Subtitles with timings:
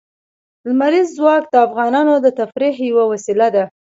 [0.67, 3.63] لمریز ځواک د افغانانو د تفریح یوه وسیله ده.